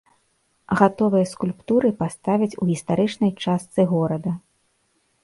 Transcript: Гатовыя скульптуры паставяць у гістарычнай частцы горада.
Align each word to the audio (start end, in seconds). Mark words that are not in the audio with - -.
Гатовыя 0.79 1.25
скульптуры 1.33 1.91
паставяць 2.01 2.57
у 2.65 2.69
гістарычнай 2.71 3.31
частцы 3.47 3.81
горада. 3.93 4.31